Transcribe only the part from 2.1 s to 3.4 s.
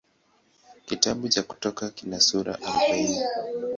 sura arobaini.